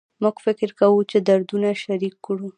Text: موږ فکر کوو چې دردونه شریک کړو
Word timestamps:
موږ 0.23 0.35
فکر 0.45 0.69
کوو 0.79 1.07
چې 1.11 1.17
دردونه 1.27 1.69
شریک 1.83 2.15
کړو 2.25 2.47